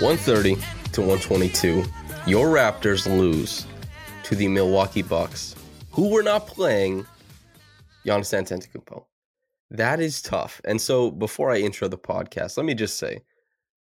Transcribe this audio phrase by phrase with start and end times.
[0.00, 0.54] 130
[0.92, 1.84] to 122,
[2.26, 3.66] your Raptors lose
[4.22, 5.54] to the Milwaukee Bucks,
[5.90, 7.06] who were not playing
[8.06, 9.04] Giannis Antetokounmpo.
[9.70, 10.60] That is tough.
[10.64, 13.20] And so, before I intro the podcast, let me just say,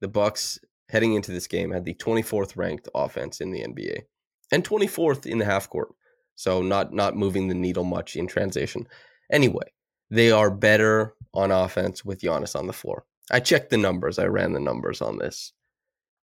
[0.02, 0.60] the Bucks
[0.90, 4.02] heading into this game had the 24th ranked offense in the NBA
[4.52, 5.90] and 24th in the half court.
[6.36, 8.88] So not not moving the needle much in transition.
[9.32, 9.74] Anyway,
[10.10, 13.06] they are better on offense with Giannis on the floor.
[13.32, 14.18] I checked the numbers.
[14.18, 15.54] I ran the numbers on this.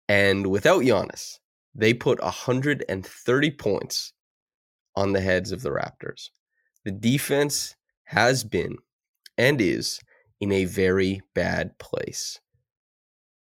[0.07, 1.39] And without Giannis,
[1.75, 4.13] they put 130 points
[4.95, 6.29] on the heads of the Raptors.
[6.85, 8.77] The defense has been
[9.37, 9.99] and is
[10.39, 12.39] in a very bad place.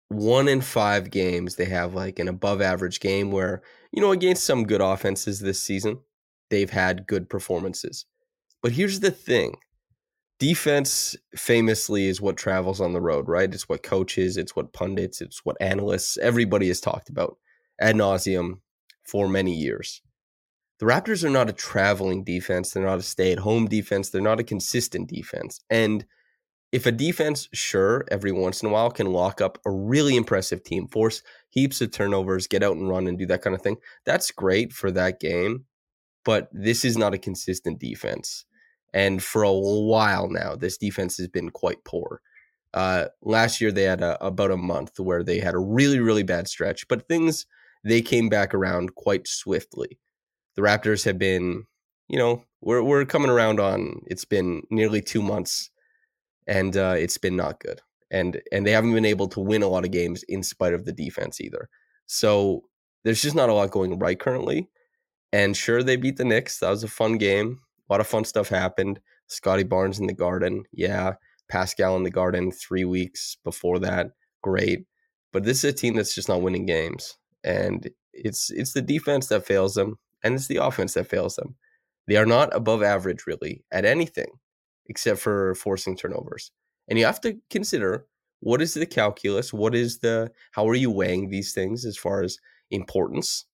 [0.09, 4.45] One in five games, they have like an above average game where, you know, against
[4.45, 5.99] some good offenses this season,
[6.49, 8.07] they've had good performances.
[8.63, 9.57] But here's the thing
[10.39, 13.53] defense famously is what travels on the road, right?
[13.53, 17.37] It's what coaches, it's what pundits, it's what analysts, everybody has talked about
[17.81, 18.61] ad nauseum
[19.05, 20.03] for many years.
[20.79, 22.71] The Raptors are not a traveling defense.
[22.71, 24.11] They're not a stay at home defense.
[24.11, 25.61] They're not a consistent defense.
[25.69, 26.05] And
[26.71, 30.63] if a defense, sure, every once in a while can lock up a really impressive
[30.63, 33.79] team, force heaps of turnovers, get out and run and do that kind of thing,
[34.05, 35.65] that's great for that game.
[36.25, 38.45] But this is not a consistent defense.
[38.95, 42.21] And for a while now, this defense has been quite poor.
[42.75, 46.23] Uh, last year, they had a, about a month where they had a really, really
[46.23, 47.47] bad stretch, but things
[47.85, 49.99] they came back around quite swiftly.
[50.57, 51.65] The Raptors have been,
[52.09, 54.03] you know, we're we're coming around on.
[54.07, 55.71] It's been nearly two months,
[56.47, 57.81] and uh, it's been not good.
[58.11, 60.85] And and they haven't been able to win a lot of games in spite of
[60.85, 61.69] the defense either.
[62.07, 62.65] So
[63.05, 64.69] there's just not a lot going right currently.
[65.33, 66.59] And sure, they beat the Knicks.
[66.59, 67.61] That was a fun game.
[67.89, 69.01] A lot of fun stuff happened.
[69.29, 71.15] Scottie Barnes in the Garden, yeah.
[71.49, 74.11] Pascal in the Garden three weeks before that,
[74.43, 74.85] great.
[75.33, 79.29] But this is a team that's just not winning games, and it's it's the defense
[79.29, 81.57] that fails them, and it's the offense that fails them.
[82.07, 84.31] They are not above average really at anything,
[84.87, 86.51] except for forcing turnovers.
[86.89, 88.07] And you have to consider
[88.41, 92.23] what is the calculus, what is the how are you weighing these things as far
[92.23, 92.39] as
[92.71, 93.45] importance,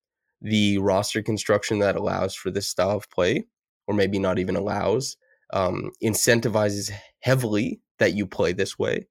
[0.41, 3.45] the roster construction that allows for this style of play
[3.87, 5.17] or maybe not even allows,
[5.53, 9.07] um, incentivizes heavily that you play this way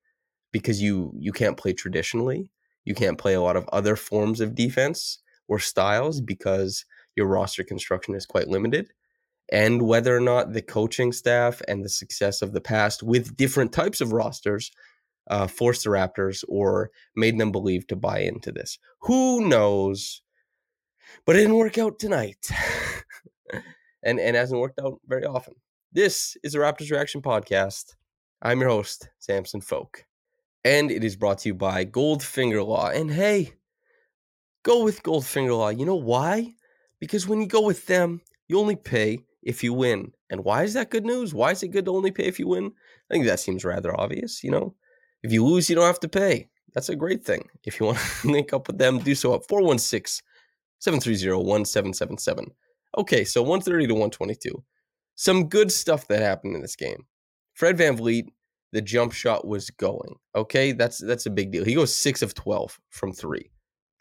[0.53, 2.51] because you you can't play traditionally.
[2.85, 6.85] You can't play a lot of other forms of defense or styles because
[7.17, 8.93] your roster construction is quite limited.
[9.53, 13.73] And whether or not the coaching staff and the success of the past with different
[13.73, 14.71] types of rosters
[15.29, 18.79] uh, forced the Raptors or made them believe to buy into this.
[19.03, 20.23] Who knows?
[21.27, 22.49] But it didn't work out tonight.
[24.05, 25.55] and and hasn't worked out very often.
[25.93, 27.95] This is the Raptors Reaction Podcast.
[28.43, 30.05] I'm your host, Samson Folk,
[30.65, 32.91] and it is brought to you by Goldfinger Law.
[32.91, 33.55] And hey,
[34.63, 35.71] go with Goldfinger Law.
[35.71, 36.55] You know why?
[37.01, 40.13] Because when you go with them, you only pay if you win.
[40.31, 41.35] And why is that good news?
[41.35, 42.73] Why is it good to only pay if you win?
[43.11, 44.45] I think that seems rather obvious.
[44.45, 44.75] You know,
[45.23, 46.49] if you lose, you don't have to pay.
[46.75, 47.49] That's a great thing.
[47.65, 50.25] If you want to link up with them, do so at 416
[50.81, 52.51] 730 1777.
[52.97, 54.63] Okay, so 130 to 122.
[55.17, 57.07] Some good stuff that happened in this game.
[57.55, 58.29] Fred VanVleet,
[58.73, 60.17] the jump shot was going.
[60.35, 61.65] Okay, that's that's a big deal.
[61.65, 63.51] He goes 6 of 12 from 3.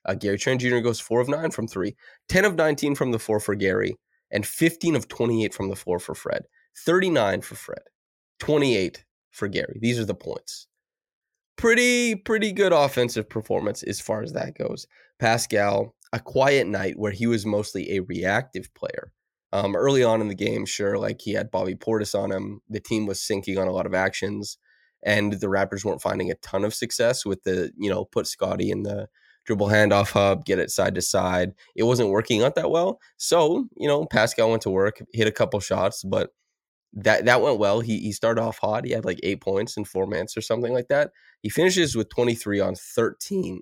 [0.05, 0.79] Uh, Gary Trent Jr.
[0.79, 1.95] goes 4 of 9 from 3.
[2.27, 3.95] 10 of 19 from the 4 for Gary
[4.31, 6.43] and 15 of 28 from the 4 for Fred.
[6.85, 7.83] 39 for Fred.
[8.39, 9.77] 28 for Gary.
[9.79, 10.67] These are the points.
[11.55, 14.87] Pretty pretty good offensive performance as far as that goes.
[15.19, 19.11] Pascal a quiet night where he was mostly a reactive player.
[19.51, 22.61] Um, early on in the game, sure, like he had Bobby Portis on him.
[22.69, 24.57] The team was sinking on a lot of actions,
[25.03, 28.71] and the Raptors weren't finding a ton of success with the, you know, put Scottie
[28.71, 29.09] in the
[29.45, 31.53] dribble handoff hub, get it side to side.
[31.75, 32.99] It wasn't working out that well.
[33.17, 36.31] So, you know, Pascal went to work, hit a couple shots, but
[36.93, 37.79] that that went well.
[37.79, 38.85] He he started off hot.
[38.85, 41.11] He had like eight points in four minutes or something like that.
[41.41, 43.61] He finishes with 23 on 13,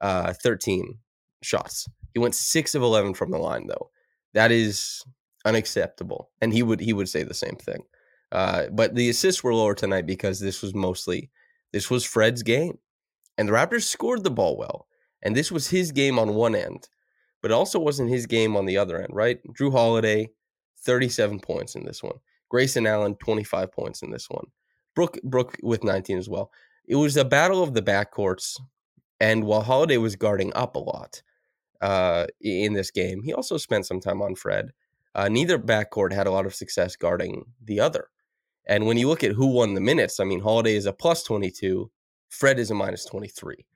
[0.00, 0.98] uh, 13
[1.42, 1.88] shots.
[2.14, 3.90] He went six of 11 from the line though.
[4.34, 5.04] That is
[5.44, 7.82] unacceptable, and he would he would say the same thing.
[8.32, 11.30] Uh, but the assists were lower tonight because this was mostly
[11.72, 12.78] this was Fred's game,
[13.38, 14.86] and the Raptors scored the ball well,
[15.22, 16.88] and this was his game on one end,
[17.42, 19.12] but also wasn't his game on the other end.
[19.12, 19.40] Right?
[19.52, 20.30] Jrue Holiday,
[20.80, 22.18] 37 points in this one.
[22.48, 24.46] Grayson Allen, 25 points in this one.
[24.94, 26.50] Brook Brook with 19 as well.
[26.86, 28.60] It was a battle of the backcourts,
[29.20, 31.22] and while Holiday was guarding up a lot
[31.80, 34.72] uh, in this game, he also spent some time on Fred.
[35.14, 38.08] Uh, neither backcourt had a lot of success guarding the other.
[38.66, 41.22] And when you look at who won the minutes, I mean, Holiday is a plus
[41.24, 41.90] 22,
[42.28, 43.66] Fred is a minus 23.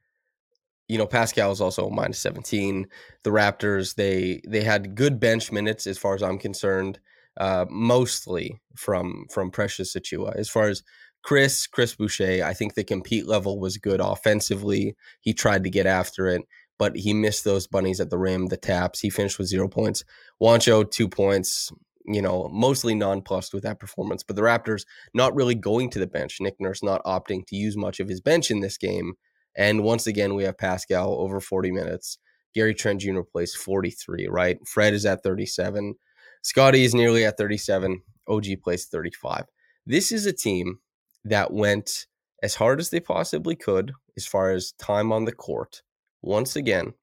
[0.86, 2.86] You know, Pascal is also minus 17.
[3.22, 7.00] The Raptors, they they had good bench minutes as far as I'm concerned,
[7.38, 10.36] uh, mostly from from Precious Achiuwa.
[10.36, 10.82] As far as
[11.22, 14.94] Chris, Chris Boucher, I think the compete level was good offensively.
[15.22, 16.42] He tried to get after it,
[16.78, 19.00] but he missed those bunnies at the rim, the taps.
[19.00, 20.04] He finished with zero points.
[20.40, 21.70] Juancho, two points
[22.06, 24.22] you know, mostly nonplussed with that performance.
[24.22, 24.84] But the Raptors
[25.14, 26.38] not really going to the bench.
[26.40, 29.14] Nick Nurse not opting to use much of his bench in this game.
[29.56, 32.18] And once again, we have Pascal over 40 minutes.
[32.54, 33.22] Gary Trent Jr.
[33.22, 34.58] plays 43, right?
[34.66, 35.94] Fred is at 37.
[36.42, 38.02] Scottie is nearly at 37.
[38.28, 39.44] OG plays 35.
[39.86, 40.78] This is a team
[41.24, 42.06] that went
[42.42, 45.82] as hard as they possibly could as far as time on the court
[46.24, 46.94] once again,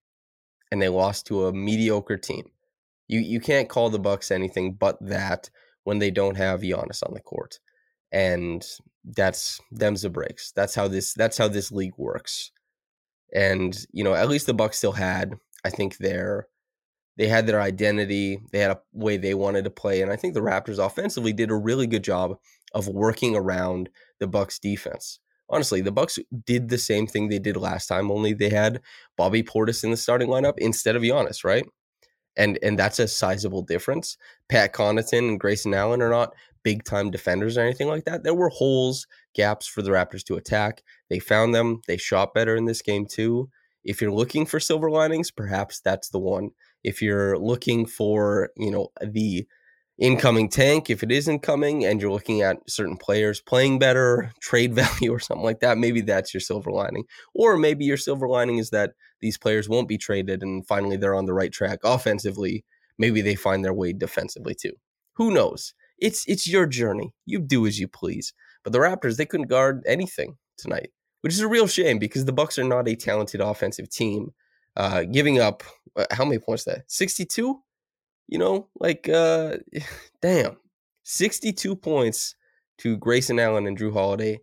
[0.71, 2.45] and they lost to a mediocre team.
[3.07, 5.49] You you can't call the Bucks anything but that
[5.83, 7.59] when they don't have Giannis on the court,
[8.11, 8.65] and
[9.03, 10.51] that's them's the breaks.
[10.51, 12.51] That's how this that's how this league works.
[13.33, 16.47] And you know, at least the Bucks still had, I think, their
[17.17, 18.39] they had their identity.
[18.51, 21.51] They had a way they wanted to play, and I think the Raptors offensively did
[21.51, 22.37] a really good job
[22.73, 23.89] of working around
[24.19, 25.19] the Bucks defense.
[25.51, 28.81] Honestly, the Bucks did the same thing they did last time, only they had
[29.17, 31.65] Bobby Portis in the starting lineup instead of Giannis, right?
[32.37, 34.17] and and that's a sizable difference.
[34.49, 36.33] Pat Connaughton and Grayson Allen are not
[36.63, 38.23] big time defenders or anything like that.
[38.23, 40.83] There were holes, gaps for the Raptors to attack.
[41.09, 41.81] They found them.
[41.87, 43.49] They shot better in this game too.
[43.83, 46.51] If you're looking for silver linings, perhaps that's the one.
[46.83, 49.47] If you're looking for, you know, the
[50.01, 54.73] incoming tank if it isn't coming and you're looking at certain players playing better, trade
[54.83, 57.05] value or something like that, maybe that's your silver lining.
[57.33, 61.15] Or maybe your silver lining is that these players won't be traded and finally they're
[61.15, 62.65] on the right track offensively.
[62.97, 64.73] Maybe they find their way defensively too.
[65.13, 65.73] Who knows?
[65.99, 67.13] It's it's your journey.
[67.27, 68.33] You do as you please.
[68.63, 70.89] But the Raptors, they couldn't guard anything tonight,
[71.21, 74.33] which is a real shame because the Bucks are not a talented offensive team.
[74.77, 75.63] Uh, giving up
[75.97, 77.61] uh, how many points that 62
[78.27, 79.57] you know, like uh
[80.21, 80.57] damn.
[81.03, 82.35] 62 points
[82.77, 84.39] to Grayson Allen and Jrue Holiday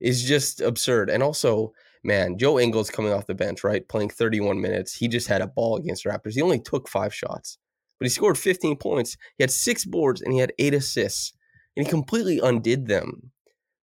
[0.00, 1.10] is just absurd.
[1.10, 1.72] And also,
[2.04, 3.88] man, Joe Ingles coming off the bench, right?
[3.88, 4.94] Playing 31 minutes.
[4.94, 6.34] He just had a ball against Raptors.
[6.34, 7.58] He only took five shots,
[7.98, 9.16] but he scored 15 points.
[9.36, 11.32] He had six boards and he had eight assists,
[11.76, 13.30] and he completely undid them.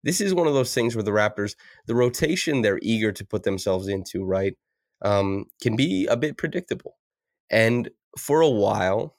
[0.05, 1.55] This is one of those things where the Raptors,
[1.87, 4.55] the rotation they're eager to put themselves into, right,
[5.03, 6.97] um, can be a bit predictable.
[7.51, 9.17] And for a while,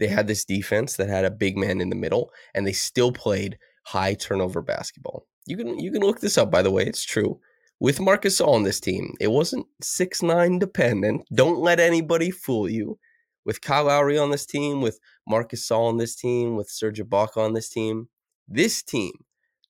[0.00, 3.12] they had this defense that had a big man in the middle, and they still
[3.12, 5.26] played high turnover basketball.
[5.46, 6.84] You can you can look this up, by the way.
[6.84, 7.38] It's true.
[7.78, 11.22] With Marcus Gasol on this team, it wasn't six nine dependent.
[11.32, 12.98] Don't let anybody fool you.
[13.44, 17.36] With Kyle Lowry on this team, with Marcus Gasol on this team, with Serge Ibaka
[17.38, 18.08] on this team,
[18.48, 19.12] this team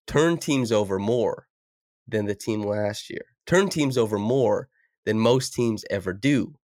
[0.06, 1.46] turned teams over more
[2.06, 3.24] than the team last year.
[3.46, 4.68] Turned teams over more
[5.04, 6.54] than most teams ever do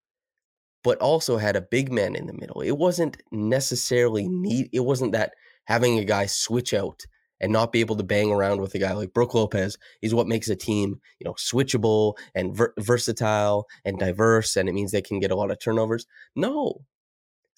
[0.87, 2.61] but also had a big man in the middle.
[2.61, 4.71] It wasn't necessarily neat.
[4.73, 5.33] It wasn't that
[5.64, 7.02] having a guy switch out
[7.40, 10.28] and not be able to bang around with a guy like Brook Lopez is what
[10.28, 15.02] makes a team, you know, switchable and ver- versatile and diverse, and it means they
[15.02, 16.07] can get a lot of turnovers.
[16.37, 16.83] No,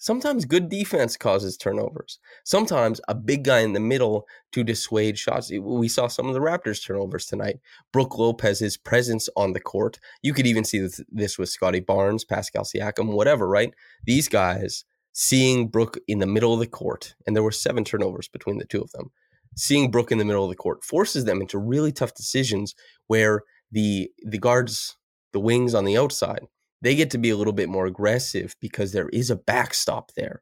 [0.01, 2.19] Sometimes good defense causes turnovers.
[2.45, 5.51] Sometimes a big guy in the middle to dissuade shots.
[5.51, 7.59] We saw some of the Raptors' turnovers tonight.
[7.91, 9.99] Brook Lopez's presence on the court.
[10.21, 13.73] You could even see this with Scottie Barnes, Pascal Siakam, whatever, right?
[14.05, 18.29] These guys seeing Brook in the middle of the court, and there were seven turnovers
[18.29, 19.11] between the two of them.
[19.57, 22.73] Seeing Brook in the middle of the court forces them into really tough decisions
[23.07, 24.95] where the the guards,
[25.33, 26.47] the wings on the outside,
[26.81, 30.41] they get to be a little bit more aggressive because there is a backstop there.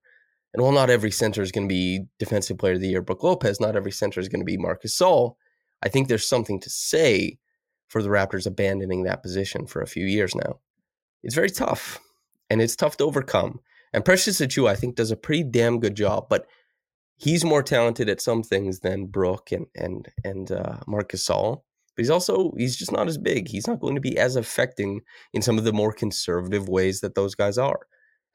[0.54, 3.24] And while not every center is going to be Defensive Player of the Year, Brook
[3.24, 5.36] Lopez, not every center is going to be Marcus Gasol.
[5.84, 7.38] I think there's something to say
[7.88, 10.60] for the Raptors abandoning that position for a few years now.
[11.24, 12.00] It's very tough,
[12.50, 13.60] and it's tough to overcome.
[13.94, 16.28] And Precious Achiuwa, I think, does a pretty damn good job.
[16.30, 16.48] But
[17.18, 21.64] he's more talented at some things than Brook and and and uh, Marc Gasol.
[21.98, 23.48] But he's also he's just not as big.
[23.48, 25.02] He's not going to be as affecting
[25.34, 27.80] in some of the more conservative ways that those guys are.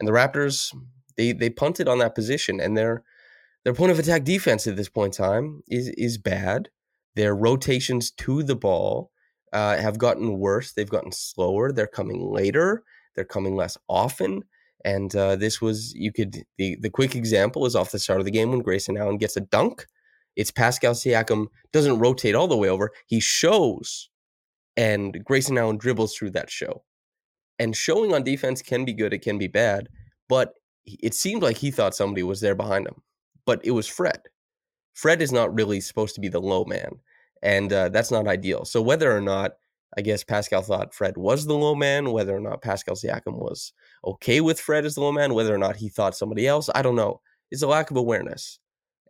[0.00, 0.75] And the Raptors,
[1.16, 3.04] they they punted on that position, and their
[3.64, 6.71] their point of attack defense at this point in time is is bad.
[7.14, 9.12] Their rotations to the ball
[9.52, 10.73] uh, have gotten worse.
[10.73, 11.71] They've gotten slower.
[11.71, 12.83] They're coming later.
[13.14, 14.42] They're coming less often.
[14.85, 18.25] And uh, this was you could the the quick example is off the start of
[18.25, 19.87] the game when Grayson Allen gets a dunk.
[20.36, 22.90] It's Pascal Siakam doesn't rotate all the way over.
[23.06, 24.08] He shows,
[24.76, 26.84] and Grayson Allen dribbles through that show.
[27.58, 29.12] And showing on defense can be good.
[29.12, 29.88] It can be bad.
[30.28, 30.54] But
[30.86, 33.02] it seemed like he thought somebody was there behind him.
[33.44, 34.20] But it was Fred.
[34.94, 36.98] Fred is not really supposed to be the low man,
[37.42, 38.64] and uh, that's not ideal.
[38.64, 39.52] So whether or not
[39.96, 43.72] I guess Pascal thought Fred was the low man, whether or not Pascal Siakam was
[44.04, 46.82] okay with Fred as the low man, whether or not he thought somebody else, I
[46.82, 47.20] don't know.
[47.50, 48.58] It's a lack of awareness.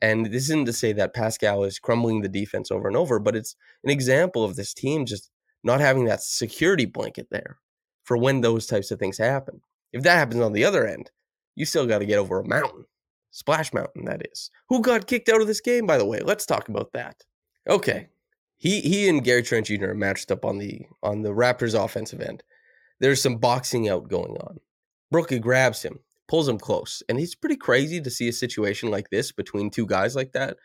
[0.02, 3.36] And this isn't to say that Pascal is crumbling the defense over and over, but
[3.36, 3.54] it's
[3.84, 5.30] an example of this team just
[5.62, 7.58] not having that security blanket there
[8.02, 9.60] for when those types of things happen.
[9.92, 11.12] If that happens on the other end,
[11.54, 12.84] you still got to get over a mountain.
[13.30, 14.50] Splash Mountain, that is.
[14.68, 16.20] Who got kicked out of this game, by the way?
[16.20, 17.22] Let's talk about that.
[17.68, 18.08] Okay,
[18.58, 19.94] he he and Gary Trent Jr.
[19.94, 22.42] matched up on the on the Raptors offensive end.
[23.00, 24.58] There's some boxing out going on.
[25.10, 29.10] Brookie grabs him, pulls him close, and it's pretty crazy to see a situation like
[29.10, 30.56] this between two guys like that,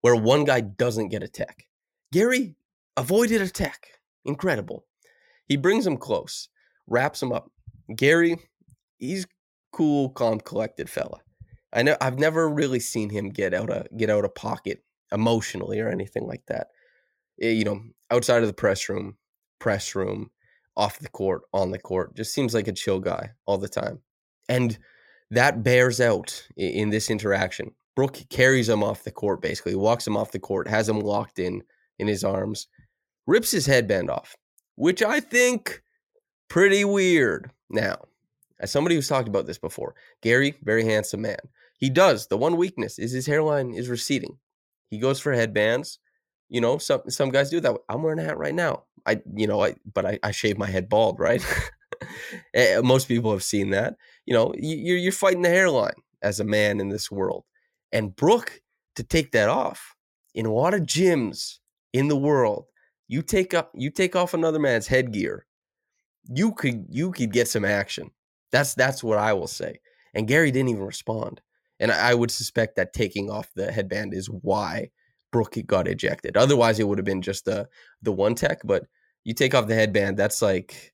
[0.00, 1.66] where one guy doesn't get a tech.
[2.12, 2.56] Gary
[2.96, 3.86] avoided a tech.
[4.24, 4.84] Incredible.
[5.46, 6.48] He brings him close,
[6.86, 7.50] wraps him up.
[7.94, 8.36] Gary,
[8.98, 9.26] he's
[9.72, 11.20] cool, calm, collected fella.
[11.72, 15.80] I know I've never really seen him get out of get out of pocket emotionally
[15.80, 16.68] or anything like that.
[17.40, 17.80] Eh, you know,
[18.10, 19.16] outside of the press room,
[19.58, 20.30] press room,
[20.76, 24.00] off the court, on the court, just seems like a chill guy all the time.
[24.50, 24.76] And
[25.30, 27.70] that bears out in this interaction.
[27.94, 31.38] Brook carries him off the court, basically, walks him off the court, has him locked
[31.38, 31.62] in
[32.00, 32.66] in his arms,
[33.28, 34.36] rips his headband off,
[34.74, 35.82] which I think
[36.48, 37.52] pretty weird.
[37.70, 37.98] Now,
[38.58, 41.38] as somebody who's talked about this before, Gary, very handsome man.
[41.78, 42.26] He does.
[42.26, 44.38] The one weakness is his hairline is receding.
[44.88, 46.00] He goes for headbands.
[46.48, 47.76] You know, some some guys do that.
[47.88, 48.82] I'm wearing a hat right now.
[49.06, 51.44] I, you know, I but I, I shave my head bald, right?
[52.54, 53.96] Eh, most people have seen that.
[54.26, 57.44] You know, you're you're fighting the hairline as a man in this world,
[57.92, 58.60] and Brook
[58.96, 59.94] to take that off
[60.34, 61.58] in a lot of gyms
[61.92, 62.66] in the world.
[63.08, 65.46] You take up you take off another man's headgear,
[66.28, 68.10] you could you could get some action.
[68.52, 69.80] That's that's what I will say.
[70.14, 71.40] And Gary didn't even respond.
[71.78, 74.90] And I would suspect that taking off the headband is why
[75.32, 76.36] Brook got ejected.
[76.36, 77.68] Otherwise, it would have been just the
[78.02, 78.60] the one tech.
[78.64, 78.84] But
[79.24, 80.92] you take off the headband, that's like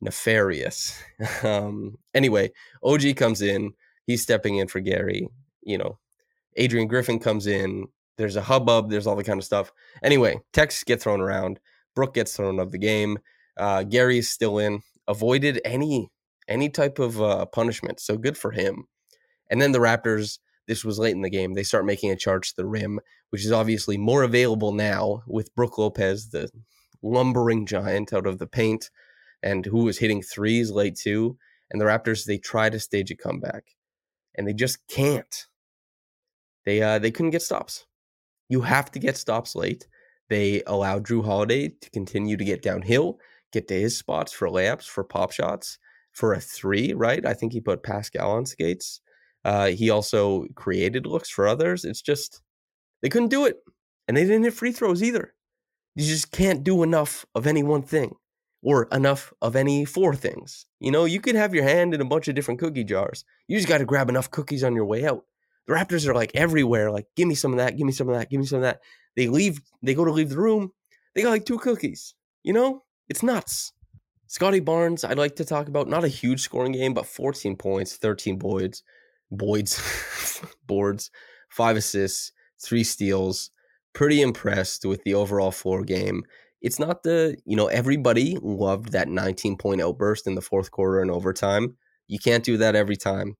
[0.00, 1.02] nefarious.
[1.42, 2.50] um, anyway,
[2.82, 3.72] OG comes in.
[4.06, 5.28] He's stepping in for Gary.
[5.62, 5.98] You know,
[6.56, 7.86] Adrian Griffin comes in.
[8.18, 8.90] There's a hubbub.
[8.90, 9.72] There's all the kind of stuff.
[10.02, 11.60] Anyway, texts get thrown around.
[11.94, 13.18] Brook gets thrown out of the game.
[13.56, 14.82] Uh, Gary is still in.
[15.08, 16.10] Avoided any
[16.48, 18.00] any type of uh, punishment.
[18.00, 18.84] So good for him.
[19.50, 22.50] And then the Raptors, this was late in the game, they start making a charge
[22.50, 23.00] to the rim,
[23.30, 26.48] which is obviously more available now with Brook Lopez, the
[27.02, 28.90] lumbering giant out of the paint,
[29.42, 31.36] and who was hitting threes late too.
[31.70, 33.64] And the Raptors, they try to stage a comeback,
[34.36, 35.46] and they just can't.
[36.64, 37.86] They uh, they couldn't get stops.
[38.48, 39.88] You have to get stops late.
[40.28, 43.18] They allowed Jrue Holiday to continue to get downhill,
[43.52, 45.78] get to his spots for layups, for pop shots,
[46.12, 46.92] for a three.
[46.92, 47.24] Right?
[47.24, 49.00] I think he put Pascal on skates.
[49.44, 51.84] Uh, he also created looks for others.
[51.84, 52.42] It's just
[53.02, 53.58] they couldn't do it,
[54.08, 55.34] and they didn't hit free throws either.
[55.94, 58.16] You just can't do enough of any one thing,
[58.66, 60.66] or enough of any four things.
[60.80, 63.24] You know, you could have your hand in a bunch of different cookie jars.
[63.46, 65.24] You just got to grab enough cookies on your way out.
[65.68, 66.90] The Raptors are like everywhere.
[66.90, 67.76] Like, give me some of that.
[67.76, 68.28] Give me some of that.
[68.28, 68.80] Give me some of that.
[69.14, 69.60] They leave.
[69.82, 70.72] They go to leave the room.
[71.14, 72.14] They got like two cookies.
[72.42, 73.72] You know, it's nuts.
[74.26, 77.94] Scottie Barnes, I'd like to talk about not a huge scoring game, but 14 points,
[77.94, 78.82] 13 boards,
[79.30, 79.80] Boyd's
[80.66, 81.12] boards,
[81.50, 83.50] five assists, three steals.
[83.92, 86.24] Pretty impressed with the overall floor game.
[86.62, 91.00] It's not the, you know, everybody loved that 19 point outburst in the fourth quarter
[91.00, 91.76] and overtime.
[92.08, 93.36] You can't do that every time.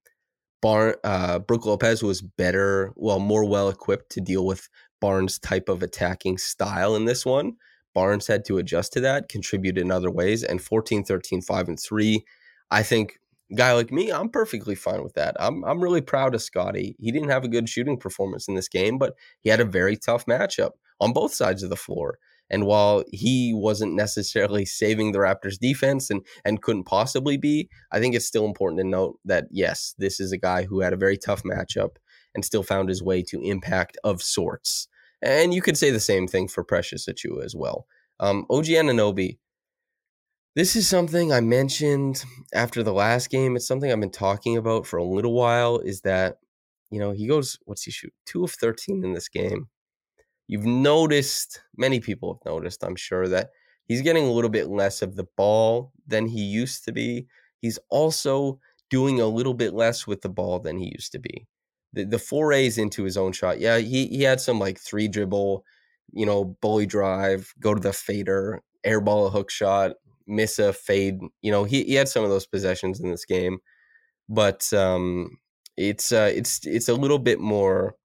[0.62, 4.68] Bar, uh, Brook Lopez was better, well, more well equipped to deal with
[5.00, 7.56] Barnes' type of attacking style in this one.
[7.94, 11.80] Barnes had to adjust to that, contribute in other ways, and 14, 13, 5, and
[11.80, 12.24] 3.
[12.70, 13.18] I think
[13.54, 15.36] guy like me, I'm perfectly fine with that.
[15.38, 16.96] I'm I'm really proud of Scottie.
[16.98, 19.96] He didn't have a good shooting performance in this game, but he had a very
[19.96, 22.18] tough matchup on both sides of the floor.
[22.50, 28.00] And while he wasn't necessarily saving the Raptors defense and and couldn't possibly be, I
[28.00, 30.98] think it's still important to note that yes, this is a guy who had a
[30.98, 31.96] very tough matchup
[32.34, 34.88] and still found his way to impact of sorts.
[35.22, 37.86] And you could say the same thing for Precious Achiuwa as well.
[38.20, 39.38] Um, OG Anunoby,
[40.54, 42.24] this is something I mentioned
[42.54, 43.56] after the last game.
[43.56, 45.78] It's something I've been talking about for a little while.
[45.78, 46.38] Is that
[46.90, 49.68] you know he goes what's he shoot two of thirteen in this game.
[50.48, 52.84] You've noticed many people have noticed.
[52.84, 53.50] I'm sure that
[53.86, 57.26] he's getting a little bit less of the ball than he used to be.
[57.60, 58.60] He's also
[58.90, 61.46] doing a little bit less with the ball than he used to be.
[61.92, 63.60] The the forays into his own shot.
[63.60, 65.64] Yeah, he he had some like three dribble,
[66.12, 69.92] you know, bully drive, go to the fader, airball a hook shot,
[70.26, 71.20] miss a fade.
[71.42, 73.58] You know, he, he had some of those possessions in this game,
[74.28, 75.38] but um,
[75.76, 77.96] it's uh, it's it's a little bit more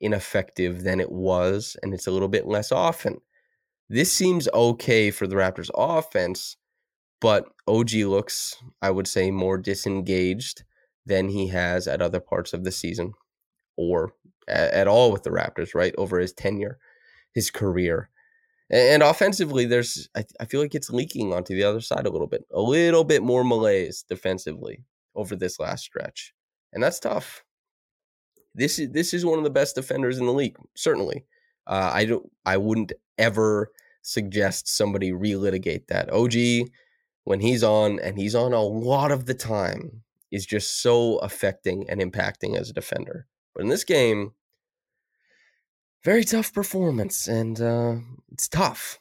[0.00, 3.20] ineffective than it was, and it's a little bit less often.
[3.88, 6.56] This seems okay for the Raptors' offense,
[7.20, 10.62] but OG looks, I would say, more disengaged
[11.06, 13.12] than he has at other parts of the season
[13.76, 14.12] or
[14.46, 15.94] at, all with the Raptors, right?
[15.98, 16.78] Over his tenure,
[17.34, 18.10] his career.
[18.70, 22.28] And offensively, there's I, I feel like it's leaking onto the other side a little
[22.28, 24.84] bit, a little bit more malaise defensively
[25.16, 26.32] over this last stretch,
[26.72, 27.44] and that's tough.
[28.54, 31.24] This is this is one of the best defenders in the league, certainly.
[31.66, 33.70] Uh, I don't I wouldn't ever
[34.02, 36.10] suggest somebody relitigate that.
[36.12, 36.70] OG,
[37.24, 41.88] when he's on, and he's on a lot of the time, is just so affecting
[41.88, 43.26] and impacting as a defender.
[43.54, 44.32] But in this game,
[46.04, 47.96] very tough performance, and uh,
[48.32, 48.98] it's tough.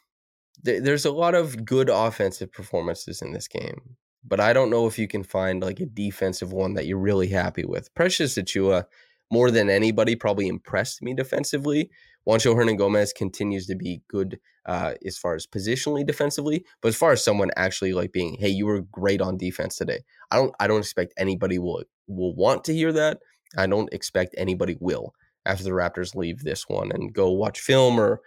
[0.61, 4.99] There's a lot of good offensive performances in this game, but I don't know if
[4.99, 7.93] you can find like a defensive one that you're really happy with.
[7.95, 8.83] Precious Achiuwa,
[9.31, 11.89] more than anybody, probably impressed me defensively.
[12.27, 17.11] Juancho Hernangomez continues to be good uh, as far as positionally defensively, but as far
[17.11, 19.99] as someone actually like being, hey, you were great on defense today.
[20.29, 23.19] I don't, I don't expect anybody will will want to hear that.
[23.57, 25.13] I don't expect anybody will
[25.45, 28.21] after the Raptors leave this one and go watch film or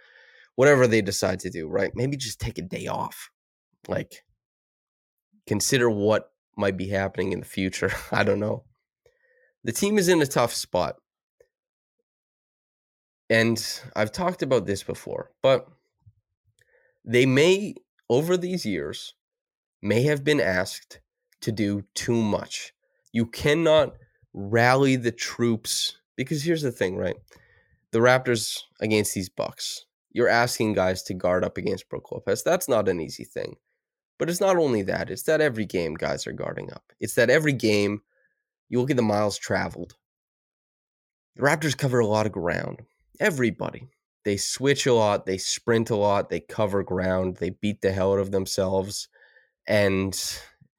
[0.55, 1.91] whatever they decide to do, right?
[1.95, 3.29] Maybe just take a day off.
[3.87, 4.23] Like,
[5.47, 7.91] consider what might be happening in the future.
[8.11, 8.63] I don't know.
[9.63, 10.95] The team is in a tough spot.
[13.29, 13.63] And
[13.95, 15.67] I've talked about this before, but
[17.05, 17.75] they may,
[18.09, 19.15] over these years,
[19.81, 20.99] may have been asked
[21.41, 22.73] to do too much.
[23.11, 23.93] You cannot
[24.33, 27.15] rally the troops because here's the thing, right?
[27.91, 32.43] The Raptors against these Bucks, you're asking guys to guard up against Brook Lopez.
[32.43, 33.55] That's not an easy thing.
[34.19, 36.93] But it's not only that, it's that every game guys are guarding up.
[36.99, 38.01] It's that every game
[38.73, 39.93] you look at the miles traveled.
[41.35, 42.79] The Raptors cover a lot of ground.
[43.19, 43.87] Everybody.
[44.25, 48.13] They switch a lot, they sprint a lot, they cover ground, they beat the hell
[48.13, 49.09] out of themselves.
[49.67, 50.19] And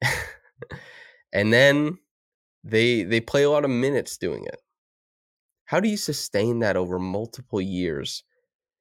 [1.33, 1.99] and then
[2.65, 4.59] they they play a lot of minutes doing it.
[5.63, 8.25] How do you sustain that over multiple years?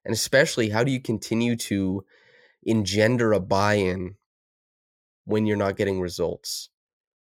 [0.05, 2.05] And especially, how do you continue to
[2.65, 4.17] engender a buy in
[5.25, 6.71] when you're not getting results?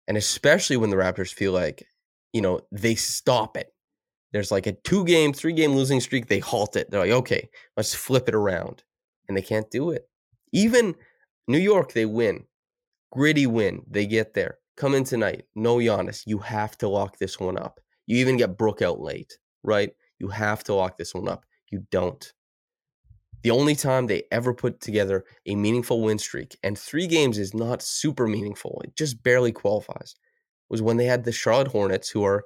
[0.07, 1.87] And especially when the Raptors feel like,
[2.33, 3.73] you know, they stop it.
[4.33, 6.91] There's like a two game, three game losing streak, they halt it.
[6.91, 8.83] They're like, okay, let's flip it around.
[9.27, 10.07] And they can't do it.
[10.51, 10.95] Even
[11.47, 12.45] New York, they win.
[13.11, 13.83] Gritty win.
[13.89, 14.57] They get there.
[14.77, 15.45] Come in tonight.
[15.55, 16.23] No Giannis.
[16.25, 17.79] You have to lock this one up.
[18.07, 19.91] You even get Brook out late right?
[20.19, 21.45] You have to lock this one up.
[21.69, 22.31] You don't.
[23.45, 27.53] The only time they ever put together a meaningful win streak, and three games is
[27.53, 30.15] not super meaningful, it just barely qualifies,
[30.67, 32.45] was when they had the Charlotte Hornets, who are,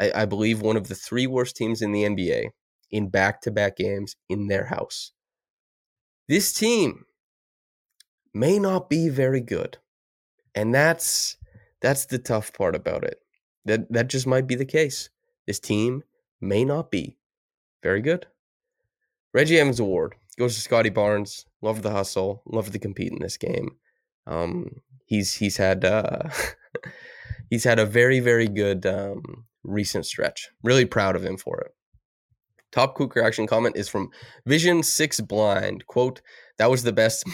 [0.00, 2.46] I, I believe, one of the three worst teams in the NBA
[2.90, 5.12] in back to back games in their house.
[6.30, 7.04] This team
[8.32, 9.76] may not be very good.
[10.54, 11.36] And that's
[11.82, 13.18] that's the tough part about it.
[13.66, 15.10] That that just might be the case.
[15.46, 16.04] This team
[16.40, 17.18] may not be
[17.82, 18.28] very good.
[19.34, 21.46] Reggie Evans Award goes to Scottie Barnes.
[21.60, 22.42] Love the hustle.
[22.46, 23.76] Love to compete in this game.
[24.26, 26.28] Um, he's he's had uh,
[27.50, 30.48] he's had a very very good um, recent stretch.
[30.62, 31.72] Really proud of him for it.
[32.70, 34.10] Top quick reaction comment is from
[34.46, 35.86] Vision Six Blind.
[35.86, 36.22] Quote:
[36.58, 37.24] That was the best.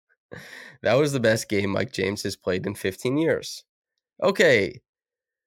[0.82, 3.64] that was the best game Mike James has played in 15 years.
[4.22, 4.80] Okay,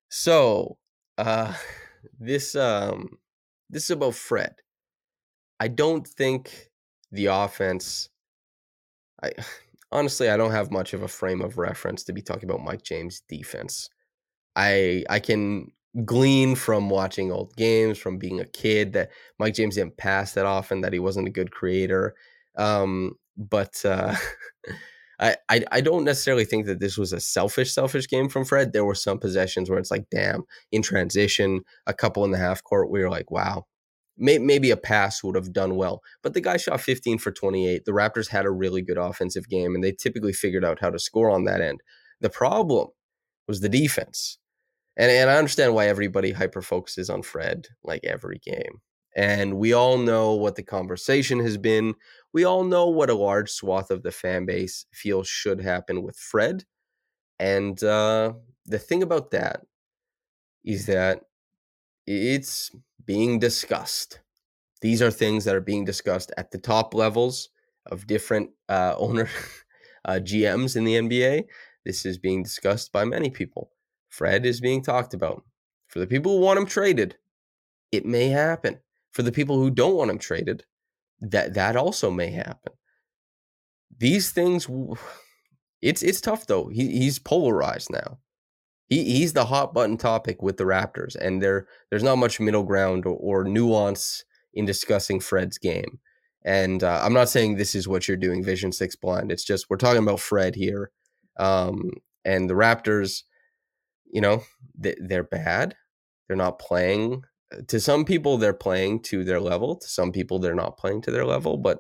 [0.10, 0.78] so
[1.18, 1.54] uh,
[2.20, 3.20] this um
[3.70, 4.56] this is about Fred.
[5.60, 6.70] I don't think
[7.12, 8.10] the offense
[9.24, 9.32] I
[9.92, 12.84] honestly I don't have much of a frame of reference to be talking about Mike
[12.84, 13.90] James defense.
[14.56, 15.72] I I can
[16.06, 20.46] glean from watching old games, from being a kid that Mike James didn't pass that
[20.46, 22.16] often, that he wasn't a good creator.
[22.58, 24.16] Um, but uh,
[25.20, 28.74] I, I I don't necessarily think that this was a selfish, selfish game from Fred.
[28.74, 32.64] There were some possessions where it's like, damn, in transition, a couple in the half
[32.64, 33.66] court, we were like, wow,
[34.18, 36.02] may, maybe a pass would have done well.
[36.22, 37.86] But the guy shot 15 for 28.
[37.86, 41.00] The Raptors had a really good offensive game, and they typically figured out how to
[41.00, 41.82] score on that end.
[42.22, 42.88] The problem
[43.48, 44.38] was the defense.
[44.98, 48.82] And, and I understand why everybody hyper focuses on Fred like every game.
[49.16, 51.96] And we all know what the conversation has been.
[52.34, 56.18] We all know what a large swath of the fan base feels should happen with
[56.18, 56.64] Fred.
[57.40, 58.34] And uh,
[58.66, 59.62] the thing about that
[60.66, 61.22] is that
[62.08, 62.72] it's
[63.06, 64.20] being discussed.
[64.82, 67.50] These are things that are being discussed at the top levels
[67.86, 69.30] of different uh, owner
[70.06, 71.46] uh, GMs in the NBA.
[71.86, 73.72] This is being discussed by many people.
[74.10, 75.44] Fred is being talked about.
[75.88, 77.18] For the people who want him traded,
[77.92, 78.80] it may happen.
[79.12, 80.66] For the people who don't want him traded,
[81.22, 82.74] that that also may happen.
[83.98, 84.68] These things,
[85.82, 86.68] it's it's tough though.
[86.68, 88.20] He, he's polarized now.
[88.88, 92.64] He he's the hot button topic with the Raptors, and there there's not much middle
[92.64, 96.00] ground or, or nuance in discussing Fred's game.
[96.44, 99.32] And uh, I'm not saying this is what you're doing, Vision Six Blind.
[99.32, 100.92] It's just we're talking about Fred here,
[101.38, 101.92] um,
[102.24, 103.24] and the Raptors.
[104.12, 104.44] You know,
[104.78, 105.76] they, they're bad.
[106.28, 107.24] They're not playing
[107.68, 111.12] to some people they're playing to their level to some people they're not playing to
[111.12, 111.80] their level but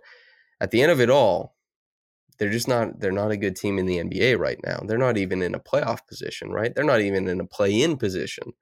[0.62, 1.55] at the end of it all
[2.38, 4.80] they're just not they're not a good team in the NBA right now.
[4.86, 6.74] They're not even in a playoff position right?
[6.74, 8.54] They're not even in a play-in position.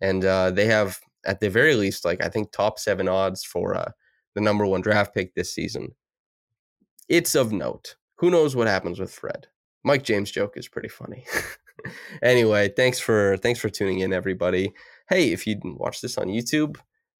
[0.00, 3.74] And uh, they have at the very least like I think top 7 odds for
[3.74, 3.92] uh,
[4.34, 5.94] the number 1 draft pick this season.
[7.08, 7.96] It's of note.
[8.16, 9.48] Who knows what happens with Fred?
[9.82, 11.24] Mike James joke is pretty funny.
[12.22, 14.70] Anyway thanks for thanks for tuning in everybody.
[15.08, 16.76] Hey, if you watch this on YouTube,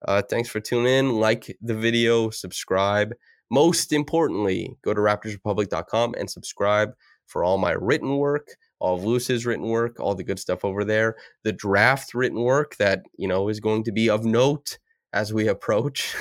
[0.06, 1.10] uh, thanks for tuning in.
[1.18, 3.14] Like the video, subscribe.
[3.50, 6.94] Most importantly, go to raptorsrepublic.com and subscribe
[7.26, 10.84] for all my written work, all of Lewis's written work, all the good stuff over
[10.84, 11.16] there.
[11.44, 14.78] The draft written work that, you know, is going to be of note
[15.12, 16.14] as we approach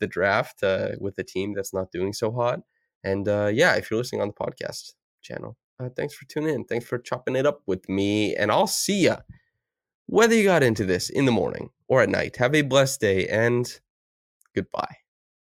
[0.00, 2.60] the draft uh, with the team that's not doing so hot.
[3.04, 6.64] And uh, yeah, if you're listening on the podcast channel, uh, thanks for tuning in.
[6.64, 8.34] Thanks for chopping it up with me.
[8.34, 9.18] And I'll see ya
[10.08, 13.28] whether you got into this in the morning or at night, have a blessed day
[13.28, 13.78] and
[14.54, 14.96] goodbye.